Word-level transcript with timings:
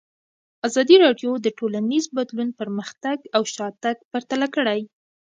ازادي 0.67 0.95
راډیو 1.05 1.31
د 1.45 1.47
ټولنیز 1.59 2.05
بدلون 2.17 2.49
پرمختګ 2.59 3.17
او 3.35 3.41
شاتګ 3.55 3.97
پرتله 4.11 4.47
کړی. 4.55 4.81